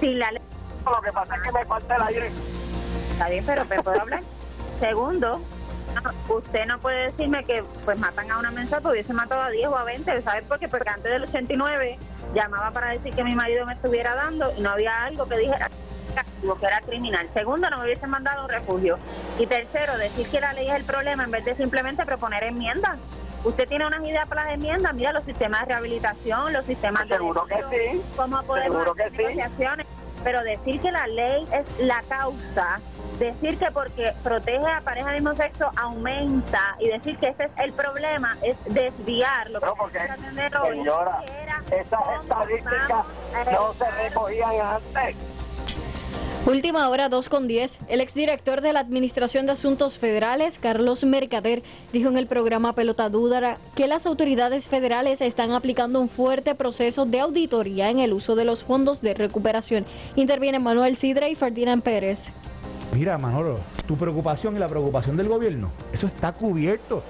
[0.00, 0.42] si la ley...
[0.84, 2.30] Lo que pasa es que me falta el aire.
[3.12, 4.22] Está bien, pero ¿me puedo hablar?
[4.80, 5.40] Segundo,
[6.28, 9.76] usted no puede decirme que pues matan a una mensa hubiese matado a 10 o
[9.76, 10.68] a 20, ¿sabes por qué?
[10.68, 11.98] Porque antes del 89
[12.34, 15.70] llamaba para decir que mi marido me estuviera dando y no había algo que dijera
[16.24, 17.28] que era criminal.
[17.34, 18.96] Segundo, no me hubiesen mandado refugio.
[19.38, 22.98] Y tercero, decir que la ley es el problema en vez de simplemente proponer enmiendas.
[23.44, 27.46] Usted tiene unas ideas para las enmiendas, mira los sistemas de rehabilitación, los sistemas Seguro
[27.46, 27.56] de...
[27.56, 28.02] Seguro que sí.
[28.16, 29.86] ¿Cómo podemos Seguro que negociaciones?
[30.24, 32.80] Pero decir que la ley es la causa
[33.18, 37.50] decir que porque protege a pareja del mismo sexo aumenta y decir que ese es
[37.56, 39.98] el problema es desviar lo que porque,
[40.68, 41.22] señora,
[41.70, 43.06] esas estadísticas
[43.52, 45.16] no se recogían antes.
[46.46, 47.80] Última hora 2 con 10.
[47.88, 53.08] El exdirector de la Administración de Asuntos Federales, Carlos Mercader, dijo en el programa Pelota
[53.08, 58.36] Dúdara que las autoridades federales están aplicando un fuerte proceso de auditoría en el uso
[58.36, 59.86] de los fondos de recuperación.
[60.14, 62.32] Interviene Manuel Sidra y Ferdinand Pérez.
[62.92, 67.02] Mira, Manolo, tu preocupación y la preocupación del gobierno, eso está cubierto.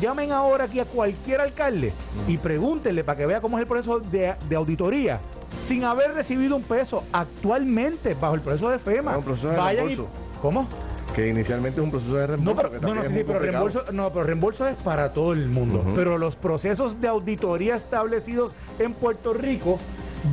[0.00, 1.92] llamen ahora aquí a cualquier alcalde
[2.26, 5.20] y pregúntenle para que vea cómo es el proceso de, auditoría
[5.60, 9.18] sin haber recibido un peso actualmente bajo el proceso de FEMA.
[9.18, 10.04] un proceso de.
[10.40, 10.68] ¿Cómo?
[11.14, 12.62] Que inicialmente es un proceso de reembolso.
[12.62, 15.84] No, pero, no, sí, pero reembolso, no, pero reembolso es para todo el mundo.
[15.94, 19.78] Pero los procesos de auditoría establecidos en Puerto Rico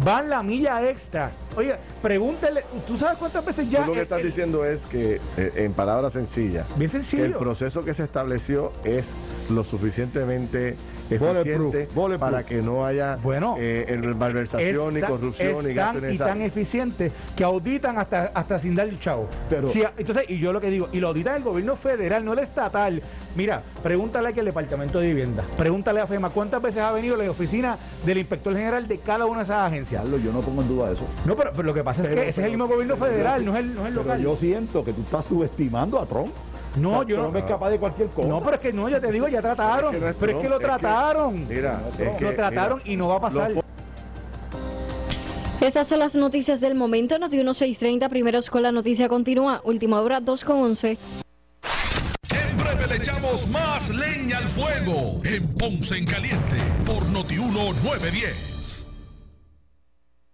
[0.03, 1.31] van la milla extra.
[1.55, 3.81] Oye, pregúntele, ¿tú sabes cuántas veces ya...
[3.81, 7.25] Tú lo que estás diciendo es que, eh, en palabras sencillas, bien sencillo.
[7.25, 9.11] el proceso que se estableció es
[9.49, 10.75] lo suficientemente
[11.09, 11.87] eficiente
[12.19, 17.43] para que no haya bueno, eh, malversación, ni corrupción, ni gasto y tan eficiente que
[17.43, 19.27] auditan hasta, hasta sin dar el chavo.
[19.49, 22.39] Pero, entonces, y yo lo que digo, y lo auditan el gobierno federal, no el
[22.39, 23.01] estatal.
[23.35, 27.29] Mira, pregúntale aquí al Departamento de Vivienda, pregúntale a FEMA cuántas veces ha venido la
[27.29, 30.03] oficina del inspector general de cada una de esas agencias.
[30.23, 31.05] yo no pongo en duda eso.
[31.25, 33.59] No, pero, lo que pasa es que ese es el mismo gobierno federal, no es
[33.59, 34.21] el, no es el local.
[34.21, 36.33] yo siento que tú estás subestimando a Trump.
[36.77, 37.31] No, yo no.
[37.31, 38.27] me es capaz de cualquier cosa.
[38.27, 39.95] No, pero es que no, ya te digo, ya trataron.
[40.19, 41.47] Pero es que, lo trataron.
[41.47, 41.81] mira,
[42.19, 43.51] lo trataron y no va a pasar.
[45.61, 47.17] Estas son las noticias del momento.
[47.17, 49.61] Noti 1630, primeros con la noticia continúa.
[49.63, 50.97] Última hora 2 con 11.
[52.23, 58.84] Siempre le echamos más leña al fuego en Ponce en Caliente por Noti 910.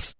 [0.00, 0.19] themselves.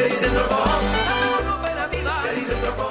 [0.00, 0.99] days in the ball.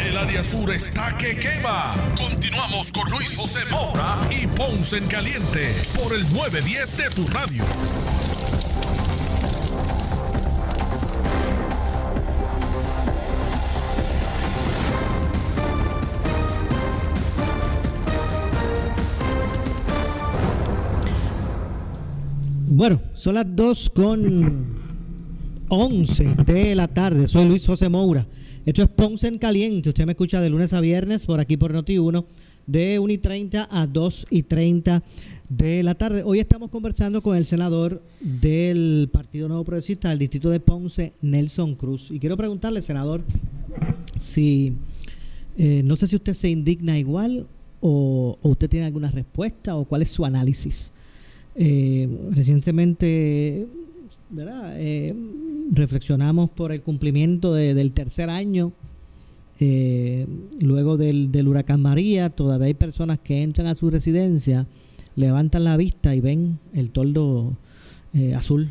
[0.00, 1.94] El área sur está que quema.
[2.16, 7.64] Continuamos con Luis José Moura y Ponce en Caliente por el 910 de tu radio.
[22.76, 24.66] Bueno, son las 2 con
[25.68, 27.28] 11 de la tarde.
[27.28, 28.26] Soy Luis José Moura.
[28.66, 29.90] Esto es Ponce en Caliente.
[29.90, 32.24] Usted me escucha de lunes a viernes por aquí por Noti1
[32.66, 35.02] de 1 y 30 a 2 y 30
[35.50, 36.22] de la tarde.
[36.24, 41.74] Hoy estamos conversando con el senador del Partido Nuevo Progresista del Distrito de Ponce, Nelson
[41.74, 42.10] Cruz.
[42.10, 43.20] Y quiero preguntarle, senador,
[44.16, 44.72] si
[45.58, 47.46] eh, no sé si usted se indigna igual
[47.82, 50.90] o, usted tiene alguna respuesta o cuál es su análisis.
[51.54, 53.66] Eh, recientemente
[54.34, 54.74] ¿verdad?
[54.76, 55.14] Eh,
[55.70, 58.72] reflexionamos por el cumplimiento de, del tercer año
[59.60, 60.26] eh,
[60.60, 62.30] luego del, del, huracán María.
[62.30, 64.66] Todavía hay personas que entran a su residencia,
[65.14, 67.56] levantan la vista y ven el toldo
[68.14, 68.70] eh, azul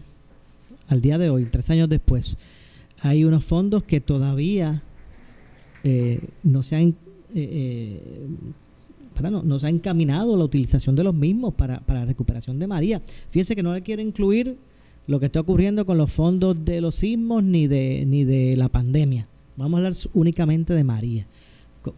[0.89, 2.38] al día de hoy, tres años después.
[2.99, 4.84] Hay unos fondos que todavía
[5.84, 6.95] eh, no se han
[9.15, 12.60] para no, no, se ha encaminado la utilización de los mismos para, para la recuperación
[12.60, 13.02] de María.
[13.32, 14.58] Fíjense que no le quiere incluir
[15.07, 18.69] lo que está ocurriendo con los fondos de los sismos ni de, ni de la
[18.69, 19.27] pandemia.
[19.55, 21.27] Vamos a hablar únicamente de María.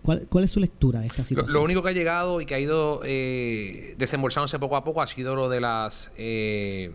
[0.01, 1.53] ¿Cuál, ¿Cuál, es su lectura de esta situación?
[1.53, 5.01] Lo, lo, único que ha llegado y que ha ido eh, desembolsándose poco a poco
[5.03, 6.91] ha sido lo de las eh,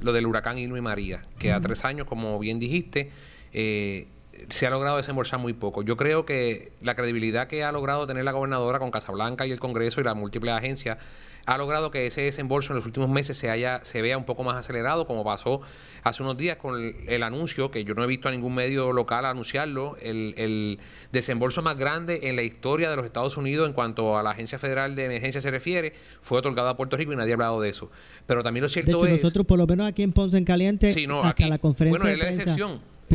[0.00, 1.56] lo del huracán Irma y María, que uh -huh.
[1.56, 3.10] a tres años, como bien dijiste,
[3.52, 4.08] eh,
[4.48, 5.82] se ha logrado desembolsar muy poco.
[5.82, 9.60] Yo creo que la credibilidad que ha logrado tener la gobernadora con Casablanca y el
[9.60, 10.98] Congreso y las múltiples agencias
[11.44, 14.44] ha logrado que ese desembolso en los últimos meses se haya se vea un poco
[14.44, 15.60] más acelerado, como pasó
[16.04, 18.92] hace unos días con el, el anuncio, que yo no he visto a ningún medio
[18.92, 20.78] local anunciarlo, el, el,
[21.10, 24.58] desembolso más grande en la historia de los Estados Unidos en cuanto a la Agencia
[24.58, 27.70] Federal de Emergencia se refiere, fue otorgado a Puerto Rico y nadie ha hablado de
[27.70, 27.90] eso.
[28.26, 29.22] Pero también lo cierto de hecho, es...
[29.24, 31.98] Nosotros, por lo menos aquí en Ponce en Caliente, sí, no, hasta aquí, la conferencia
[31.98, 32.54] bueno, de es la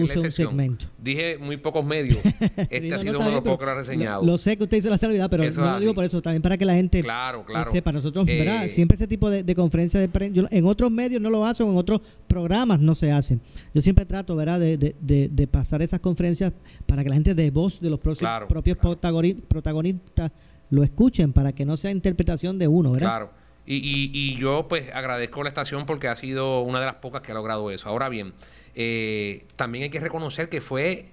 [0.05, 0.85] prensa, excepción puso un segmento.
[1.01, 2.19] Dije muy pocos medios.
[2.57, 4.25] Este Sí, no, ha sido uno de los pocos que lo ha reseñado.
[4.25, 6.41] Lo, sé que usted dice la salvedad, pero Eso no lo digo por eso, también
[6.41, 7.71] para que la gente Claro, claro.
[7.71, 7.91] sepa.
[7.91, 8.67] Nosotros, Eh, ¿verdad?
[8.67, 11.77] Siempre ese tipo de, de conferencias de prensa, en otros medios no lo hacen, en
[11.77, 13.41] otros programas no se hacen.
[13.73, 16.53] Yo siempre trato, ¿verdad?, de, de- de- de pasar esas conferencias
[16.85, 20.31] para que la gente de voz de los propios, Claro, propios protagoni- protagonistas
[20.69, 23.07] lo escuchen, para que no sea interpretación de uno, ¿verdad?
[23.07, 23.31] Claro.
[23.65, 26.95] Y, y, y yo pues agradezco a la estación porque ha sido una de las
[26.95, 27.89] pocas que ha logrado eso.
[27.89, 28.33] Ahora bien,
[28.79, 31.05] eh, también hay que reconocer que fue,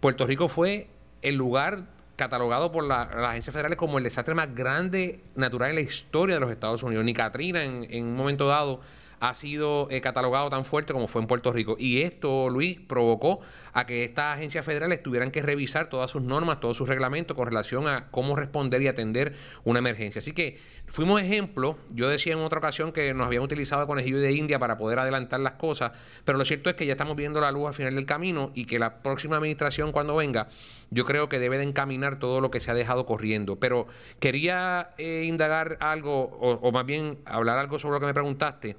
[0.00, 0.86] Puerto Rico fue
[1.22, 1.84] el lugar
[2.16, 6.34] catalogado por la- las agencias federales como el desastre más grande natural en la historia
[6.36, 7.04] de los Estados Unidos.
[7.06, 8.80] Ni Katrina en, en un momento dado
[9.20, 11.76] ha sido eh, catalogado tan fuerte como fue en Puerto Rico.
[11.78, 13.40] Y esto, Luis, provocó
[13.72, 17.46] a que estas agencias federales tuvieran que revisar todas sus normas, todos sus reglamentos con
[17.46, 20.18] relación a cómo responder y atender una emergencia.
[20.18, 21.78] Así que fuimos ejemplo.
[21.92, 24.98] Yo decía en otra ocasión que nos habían utilizado de conejillo de India para poder
[24.98, 25.92] adelantar las cosas,
[26.24, 28.66] pero lo cierto es que ya estamos viendo la luz al final del camino y
[28.66, 30.48] que la próxima administración cuando venga,
[30.90, 33.56] yo creo que debe de encaminar todo lo que se ha dejado corriendo.
[33.56, 33.86] Pero
[34.20, 38.76] quería eh, indagar algo, o, o más bien hablar algo sobre lo que me preguntaste.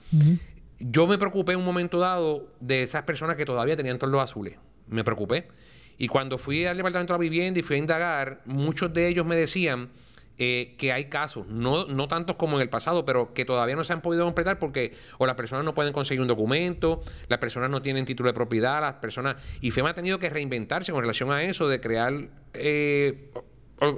[0.79, 4.57] Yo me preocupé en un momento dado de esas personas que todavía tenían toldos azules.
[4.87, 5.47] Me preocupé.
[5.97, 9.25] Y cuando fui al Departamento de la Vivienda y fui a indagar, muchos de ellos
[9.25, 9.89] me decían
[10.37, 13.83] eh, que hay casos, no, no tantos como en el pasado, pero que todavía no
[13.83, 17.71] se han podido completar porque o las personas no pueden conseguir un documento, las personas
[17.71, 19.37] no tienen título de propiedad, las personas...
[19.61, 22.13] Y FEMA ha tenido que reinventarse con relación a eso, de crear
[22.53, 23.31] eh,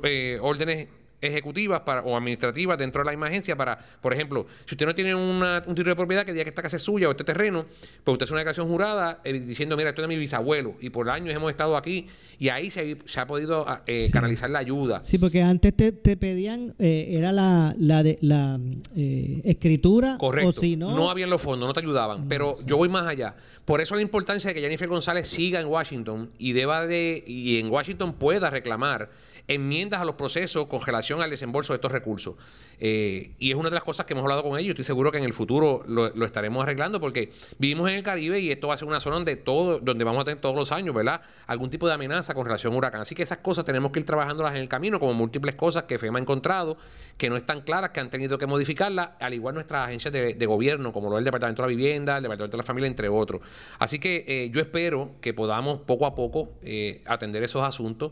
[0.04, 0.88] eh, órdenes
[1.22, 4.96] ejecutivas para, o administrativas dentro de la misma agencia para, por ejemplo, si usted no
[4.96, 7.24] tiene una- un título de propiedad que diga que esta casa es suya o este
[7.24, 7.66] terreno,
[8.04, 10.90] pues usted hace una declaración jurada eh, diciendo, mira, esto es de mi bisabuelo y
[10.90, 12.08] por años hemos estado aquí
[12.40, 15.02] y ahí se, ha- se ha podido ah, eh, canalizar la ayuda.
[15.04, 18.60] Sí, porque antes te, te pedían, eh, era la, la, de, la
[18.96, 20.50] eh, escritura, Correcto.
[20.50, 22.28] o si no, no habían los fondos, no te ayudaban.
[22.28, 23.36] Pero yo voy más allá.
[23.66, 27.60] Por eso la importancia de que Jennifer González siga en Washington y deba de, y
[27.60, 29.10] en Washington pueda reclamar
[29.48, 32.36] enmiendas a los procesos con relación al desembolso de estos recursos.
[32.80, 34.72] Eh, y es una de las cosas que hemos hablado con ellos.
[34.72, 38.52] Estoy seguro que en el futuro lo, estaremos arreglando porque vivimos en el Caribe y
[38.52, 40.94] esto va a ser una zona donde todo, donde vamos a tener todos los años,
[40.94, 41.22] ¿verdad?
[41.48, 43.02] Algún tipo de amenaza con relación a huracán.
[43.02, 45.98] Así que esas cosas tenemos que ir trabajándolas en el camino, como múltiples cosas que
[45.98, 46.78] FEMA ha encontrado,
[47.18, 50.94] que no están claras, que han tenido que modificarlas, al igual nuestras agencias de, gobierno,
[50.94, 53.42] como lo es el Departamento de la Vivienda, el Departamento de la Familia, entre otros.
[53.78, 58.12] Así que eh, yo espero que podamos poco a poco eh, atender esos asuntos.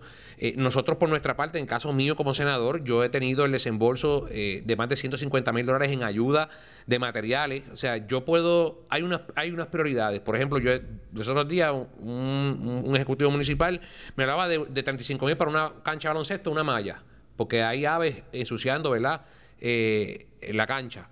[0.55, 4.63] Nosotros, por nuestra parte, en caso mío como senador, yo he tenido el desembolso eh,
[4.65, 6.49] de más de 150 mil dólares en ayuda
[6.85, 7.63] de materiales.
[7.71, 10.21] O sea, yo puedo, hay unas, hay unas prioridades.
[10.21, 10.71] Por ejemplo, yo
[11.13, 13.81] los otros días un, ejecutivo municipal
[14.15, 17.03] me hablaba de, de 35 mil para una cancha de baloncesto, una malla,
[17.35, 19.21] porque hay aves ensuciando, ¿verdad?
[19.59, 21.09] Eh, en la cancha.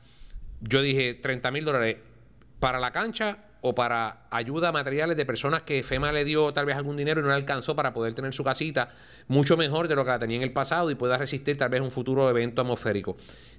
[0.62, 1.98] Yo dije 30 mil dólares
[2.60, 6.68] para la cancha o para ayuda a materiales de personas que FEMA le dio tal
[6.68, 8.90] vez algún dinero y no le alcanzó para poder tener su casita
[9.28, 11.82] mucho mejor de lo que la tenía en el pasado y pueda resistir tal vez
[11.82, 13.18] un futuro evento atmosférico.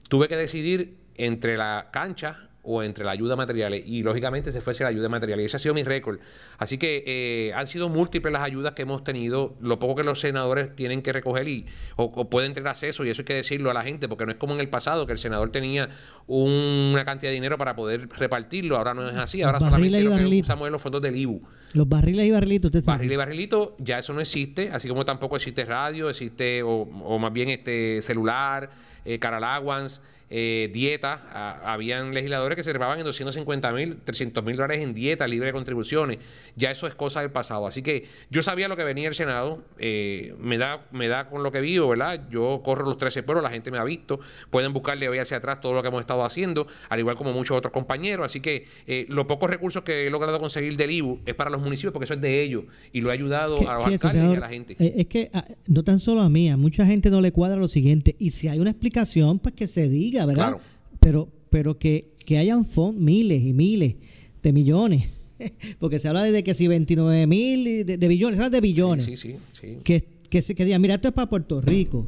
[0.08, 3.84] Tuve que decidir entre la cancha o entre la ayuda materiales.
[3.86, 5.40] Y lógicamente se fuese la ayuda material.
[5.40, 6.18] Y ese ha sido mi récord.
[6.58, 9.54] Así que eh, han sido múltiples las ayudas que hemos tenido.
[9.60, 13.22] Lo poco que los senadores tienen que recoger y, o, pueden tener acceso, y eso
[13.22, 15.18] hay que decirlo a la gente, porque no es como en el pasado, que el
[15.18, 15.88] senador tenía
[16.26, 18.76] una cantidad de dinero para poder repartirlo.
[18.76, 19.42] Ahora no es así.
[19.42, 21.40] Ahora solamente lo que usamos los fondos del IBU.
[21.72, 25.36] Los barriles y barrilitos, usted Barril y barrilito, ya eso no existe, así como tampoco
[25.36, 28.70] existe radio, existe, o, o más bien este celular,
[29.06, 31.60] eh, Caralaguans, eh, dieta.
[31.64, 35.52] habían legisladores que se rebaban en 250 mil, 300 mil dólares en dieta libre de
[35.52, 36.18] contribuciones.
[36.56, 37.66] Ya eso es cosa del pasado.
[37.66, 39.62] Así que yo sabía lo que venía el Senado.
[39.78, 42.28] Eh, me, da, me da con lo que vivo, ¿verdad?
[42.30, 44.18] Yo corro los 13 pueblos, la gente me ha visto.
[44.50, 47.56] Pueden buscarle hoy hacia atrás todo lo que hemos estado haciendo, al igual como muchos
[47.56, 48.24] otros compañeros.
[48.24, 51.62] Así que eh, los pocos recursos que he logrado conseguir del IBU es para los
[51.62, 54.40] municipios porque eso es de ellos y lo ha ayudado a los alcaldes y a
[54.40, 54.76] la gente.
[54.78, 57.56] Eh, es que ah, no tan solo a mí, a mucha gente no le cuadra
[57.56, 58.16] lo siguiente.
[58.18, 58.95] Y si hay una explicación,
[59.42, 60.56] pues que se diga ¿verdad?
[61.00, 63.94] Pero, pero que, que hayan fondos, miles y miles
[64.42, 65.08] de millones.
[65.78, 69.04] Porque se habla de que si 29 mil de, billones, se habla de billones.
[69.04, 69.78] Sí, sí, sí.
[69.84, 72.06] Que, que, que digan, mira, esto es para Puerto Rico.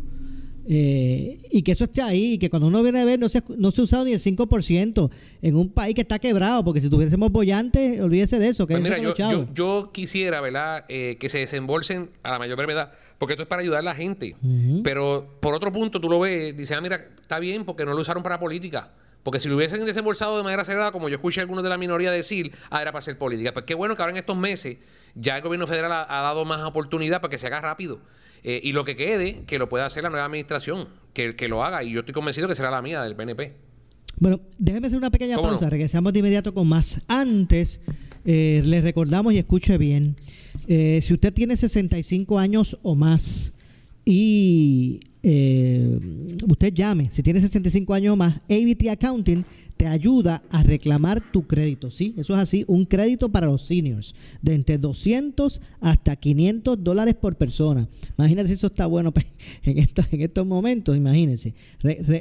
[0.70, 3.42] Eh, y que eso esté ahí, y que cuando uno viene a ver no se,
[3.56, 5.10] no se ha usado ni el 5%
[5.40, 8.66] en un país que está quebrado, porque si tuviésemos bollantes, olvídese de eso.
[8.66, 12.92] Que pues mira, yo, yo, quisiera, ¿verdad?, eh, que se desembolsen a la mayor brevedad,
[13.16, 14.36] porque esto es para ayudar a la gente.
[14.84, 18.02] Pero por otro punto, tú lo ves, dices, ah, mira, está bien, porque no lo
[18.02, 18.90] usaron para política.
[19.28, 21.76] Porque si lo hubiesen desembolsado de manera acelerada, como yo escuché a algunos de la
[21.76, 23.52] minoría decir, ah, era para hacer política.
[23.52, 24.78] Pues qué bueno que ahora en estos meses
[25.14, 28.00] ya el gobierno federal ha, ha dado más oportunidad para que se haga rápido.
[28.42, 31.62] Eh, y lo que quede, que lo pueda hacer la nueva administración, que, que lo
[31.62, 31.84] haga.
[31.84, 33.54] Y yo estoy convencido que será la mía, del PNP.
[34.16, 35.68] Bueno, déjeme hacer una pequeña pausa.
[35.68, 36.98] Regresamos de inmediato con más.
[37.06, 37.82] Antes,
[38.24, 40.16] eh, les recordamos y escuche bien:
[40.68, 43.52] eh, si usted tiene 65 años o más
[44.06, 49.44] y usted llame, si tiene 65 años o más, ABT Accounting
[49.76, 52.14] te ayuda a reclamar tu crédito, ¿sí?
[52.16, 57.36] Eso es así, un crédito para los seniors de entre 200 hasta 500 dólares por
[57.36, 57.88] persona.
[58.16, 59.12] Imagínense si eso está bueno
[59.62, 61.54] en estos, en estos momentos, imagínense.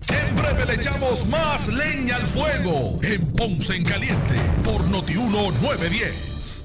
[0.00, 6.64] Siempre le echamos más leña al fuego en Ponce en Caliente por Notiuno 910.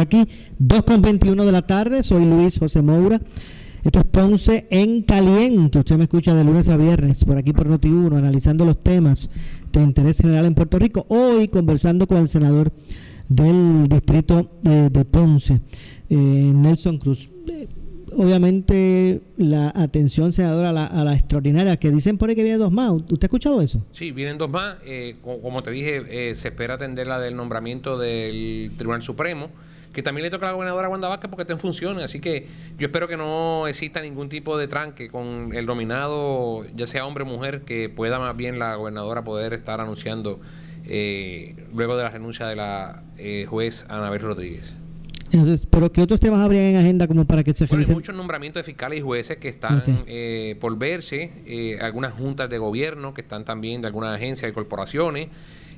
[0.00, 0.28] Aquí,
[0.60, 3.20] 2 con 21 de la tarde, soy Luis José Moura.
[3.82, 5.80] Esto es Ponce en Caliente.
[5.80, 9.28] Usted me escucha de lunes a viernes por aquí por Noti1, analizando los temas
[9.72, 11.04] de interés general en Puerto Rico.
[11.08, 12.70] Hoy conversando con el senador
[13.28, 15.62] del distrito eh, de Ponce,
[16.08, 17.28] eh, Nelson Cruz.
[17.48, 17.66] Eh,
[18.16, 22.58] obviamente la atención senadora a la, a la, extraordinaria, que dicen por ahí que viene
[22.58, 22.92] dos más.
[22.92, 23.84] ¿Usted ha escuchado eso?
[23.90, 24.76] Sí, vienen dos más.
[25.42, 29.48] como te dije, se espera atender la del nombramiento del Tribunal Supremo
[29.98, 32.04] que también le toca a la gobernadora Wanda Vázquez porque está en funciones.
[32.04, 32.46] Así que
[32.78, 37.24] yo espero que no exista ningún tipo de tranque con el nominado, ya sea hombre
[37.24, 40.38] o mujer, que pueda más bien la gobernadora poder estar anunciando
[40.86, 44.76] eh, luego de la renuncia de la eh, juez Anabel Rodríguez.
[45.32, 48.14] Entonces, ¿pero qué otros temas habrían en agenda como para que se bueno, Hay muchos
[48.14, 53.14] nombramientos de fiscales y jueces que están eh, por verse, eh, algunas juntas de gobierno
[53.14, 55.26] que están también de algunas agencias y corporaciones.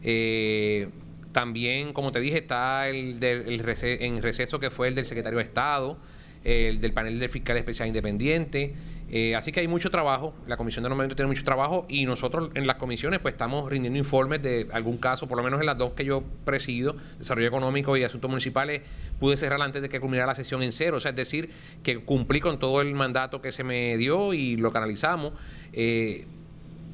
[0.02, 0.90] Eh,
[1.32, 5.44] también, como te dije, está el, del, en receso que fue el del secretario de
[5.44, 5.98] Estado,
[6.44, 8.74] el del panel de fiscal especial independiente.
[9.12, 12.50] Eh, así que hay mucho trabajo, la comisión de nombramiento tiene mucho trabajo y nosotros
[12.54, 15.76] en las comisiones pues estamos rindiendo informes de algún caso, por lo menos en las
[15.76, 18.82] dos que yo presido, Desarrollo Económico y Asuntos Municipales,
[19.18, 21.50] pude cerrar antes de que culminara la sesión en cero, o sea, es decir,
[21.82, 25.32] que cumplí con todo el mandato que se me dio y lo canalizamos.
[25.72, 26.26] Eh,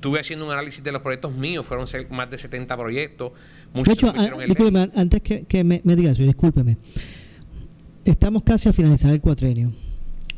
[0.07, 3.33] estuve haciendo un análisis de los proyectos míos, fueron más de 70 proyectos.
[3.75, 4.09] Muchos de
[4.45, 6.77] hecho, antes que, me, me diga eso, discúlpeme.
[8.05, 9.73] Estamos casi a finalizar el cuatrenio.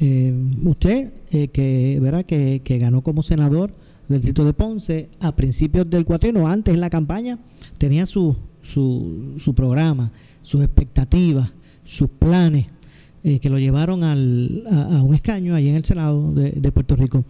[0.00, 0.32] Eh,
[0.64, 2.24] usted, eh, que, ¿verdad?
[2.24, 3.74] Que, que, ganó como senador
[4.08, 7.38] del distrito de Ponce a principios del cuatrenio, antes en la campaña,
[7.76, 11.52] tenía su, su, su programa, sus expectativas,
[11.84, 12.68] sus planes,
[13.22, 16.96] eh, que lo llevaron al, a, un escaño allí en el Senado de, de Puerto
[16.96, 17.26] Rico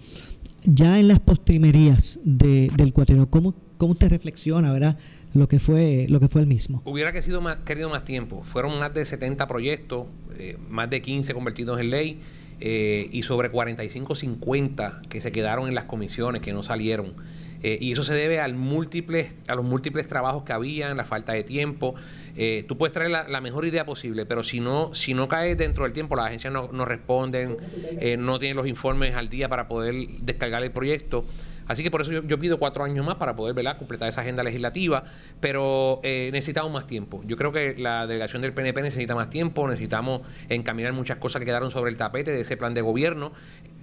[0.65, 4.99] ya en las postrimerías de, del cuatrino, ¿cómo, ¿cómo usted reflexiona, verdad?
[5.35, 6.83] lo que fue lo que fue el mismo.
[6.85, 8.43] Hubiera sido más, querido más tiempo.
[8.43, 10.07] Fueron más de 70 proyectos,
[10.39, 12.21] eh, más de 15 convertidos en ley
[12.61, 17.15] eh, y sobre 45 50 que se quedaron en las comisiones que no salieron.
[17.63, 21.33] Eh, y eso se debe al múltiples, a los múltiples trabajos que había, la falta
[21.33, 21.95] de tiempo.
[22.37, 25.85] Eh, tú puedes traer la, mejor idea posible, pero si no, si no caes dentro
[25.85, 27.57] del tiempo, las agencias no, no responden,
[28.01, 31.25] eh, no tienen los informes al día para poder descargar el proyecto.
[31.69, 35.05] Así que por eso yo, pido cuatro años más para poder completar esa agenda legislativa,
[35.41, 37.23] pero eh, necesitamos más tiempo.
[37.27, 41.47] Yo creo que la delegación del PNP necesita más tiempo, necesitamos encaminar muchas cosas que
[41.47, 43.33] quedaron sobre el tapete de ese plan de gobierno.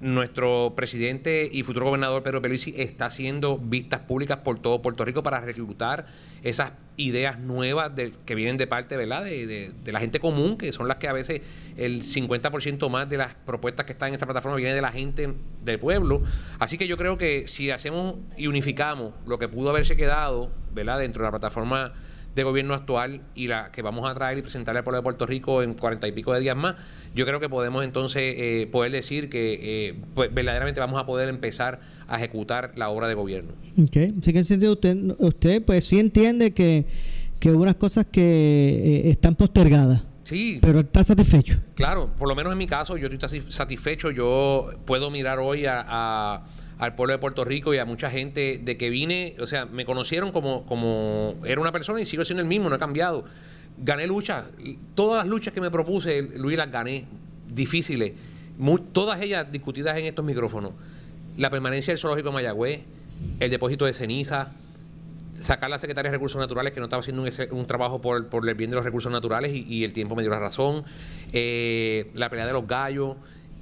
[0.02, 5.24] Nuestro presidente y futuro gobernador Pedro Peluisi está haciendo vistas públicas por todo Puerto Rico
[5.24, 6.08] para reclutar
[6.44, 7.92] esas ideas nuevas
[8.26, 9.24] que vienen de parte ¿verdad?
[9.24, 11.42] De, la gente común, que son las que a veces
[11.78, 15.34] el 50% más de las propuestas que están en esta plataforma vienen de la gente
[15.64, 16.24] del pueblo.
[16.60, 21.00] Así que yo creo que si hacemos y unificamos lo que pudo haberse quedado ¿verdad?
[21.00, 21.94] dentro de la plataforma
[22.36, 25.26] de gobierno actual y la que vamos a traer y presentarle al pueblo de Puerto
[25.26, 26.76] Rico en cuarenta y pico de días más,
[27.16, 31.30] yo creo que podemos entonces eh, poder decir que eh, pues, verdaderamente vamos a poder
[31.30, 33.54] empezar a ejecutar la obra de gobierno.
[33.82, 36.86] Ok, así que en sentido usted, usted pues sí entiende que,
[37.40, 38.22] que hubo unas cosas que
[39.06, 40.04] eh, están postergadas.
[40.24, 40.60] Sí.
[40.62, 41.60] Pero está satisfecho.
[41.76, 44.10] Claro, por lo menos en mi caso yo estoy satisfecho.
[44.10, 46.44] Yo puedo mirar hoy a
[46.78, 49.86] al pueblo de Puerto Rico y a mucha gente de que vine, o sea, me
[49.86, 53.26] conocieron como, como era una persona y sigo siendo el mismo, no he cambiado.
[53.78, 54.46] Gané luchas,
[54.94, 57.06] todas las luchas que me propuse, Luis, las gané,
[57.48, 58.14] difíciles,
[58.94, 60.72] todas ellas discutidas en estos micrófonos.
[61.38, 62.82] La permanencia del zoológico de Mayagüez,
[63.40, 64.54] el depósito de ceniza,
[65.40, 68.56] sacar la Secretaría de Recursos Naturales, que no estaba haciendo un, trabajo por, por, el
[68.56, 70.84] bien de los recursos naturales y, el tiempo me dio la razón,
[71.34, 73.16] eh, la pelea de los gallos,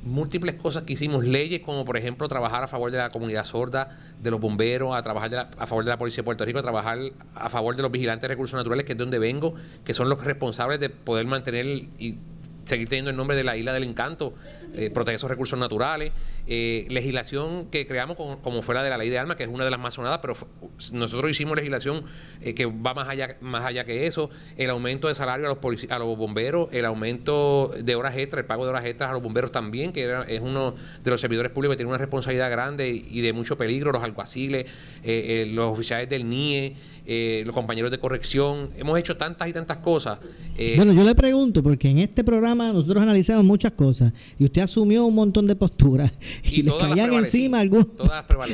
[0.06, 3.89] múltiples cosas que hicimos, leyes como por ejemplo trabajar a favor de la comunidad sorda,
[4.22, 6.99] de los bomberos, a trabajar a favor de la Policía de Puerto Rico, a trabajar
[7.36, 10.10] a favor de los vigilantes de recursos naturales, que es de donde vengo, que son
[10.10, 12.18] los responsables de poder mantener y
[12.66, 14.34] seguir teniendo el nombre de la isla del encanto,
[14.76, 16.11] eh, proteger esos recursos naturales,
[16.47, 19.66] eh, legislación que creamos como, fue la de la ley de armas, que es una
[19.66, 20.34] de las más sonadas, pero
[20.91, 22.03] nosotros hicimos legislación
[22.41, 25.91] eh, que va más allá, más allá que eso, el aumento de salario a los,
[25.91, 29.22] a los bomberos, el aumento de horas extras, el pago de horas extras a los
[29.22, 33.22] bomberos también, que es uno de los servidores públicos que tiene una responsabilidad grande y
[33.22, 34.66] de mucho peligro, los alguaciles,
[35.03, 36.76] los oficiales del NIE,
[37.06, 40.20] los compañeros de corrección, hemos hecho tantas y tantas cosas.
[40.76, 45.06] bueno, yo le pregunto, porque en este programa nosotros analizamos muchas cosas y usted asumió
[45.06, 46.12] un montón de posturas
[46.43, 47.88] y, le caían encima algunos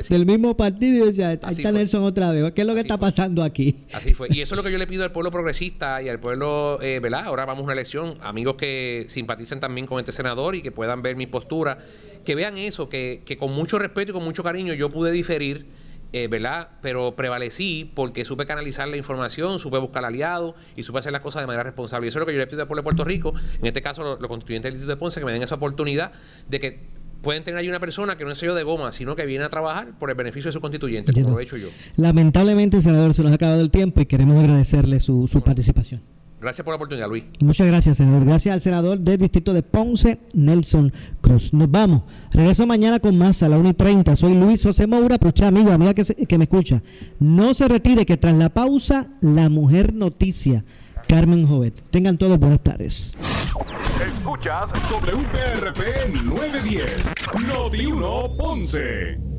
[0.09, 2.97] del mismo partido y decía, ahí está Nelson otra vez, ¿qué es lo que está
[2.97, 3.75] pasando aquí?
[3.93, 4.27] Así fue.
[4.31, 6.99] Y eso es lo que yo le pido al pueblo progresista y al pueblo, eh,
[7.01, 7.25] ¿verdad?
[7.25, 11.01] Ahora vamos a una elección, amigos que simpaticen también con este senador y que puedan
[11.01, 11.77] ver mi postura,
[12.25, 15.65] que vean eso, que, que con mucho respeto y con mucho cariño yo pude diferir
[16.11, 16.69] eh, ¿verdad?
[16.81, 21.43] Pero prevalecí porque supe canalizar la información, supe buscar aliados y supe hacer las cosas
[21.43, 22.07] de manera responsable.
[22.07, 23.81] Y eso es lo que yo le pido al pueblo de Puerto Rico, en este
[23.81, 26.11] caso los, constituyentes del Distrito de Ponce, que me den esa oportunidad
[26.47, 26.79] de que
[27.21, 29.49] pueden tener ahí una persona que no es sello de goma, sino que viene a
[29.49, 31.67] trabajar por el beneficio de su constituyente, como lo he hecho yo.
[31.97, 36.01] Lamentablemente, senador, se nos ha acabado el tiempo y queremos agradecerle su, su participación.
[36.41, 37.25] Gracias por la oportunidad, Luis.
[37.41, 38.25] Muchas gracias, senador.
[38.25, 41.53] Gracias al senador del distrito de Ponce, Nelson Cruz.
[41.53, 42.03] Nos vamos.
[42.31, 44.15] Regreso mañana con más a la 1 y 30.
[44.15, 46.81] Soy Luis José Moura, pero amigo, amiga que, que me escucha.
[47.19, 50.63] No se retire, que tras la pausa, la mujer noticia,
[51.07, 51.73] Carmen Jovet.
[51.89, 53.13] Tengan todos buenas tardes.
[53.99, 57.13] Escuchas WPRP 910,
[57.47, 59.38] Noti 1 Ponce.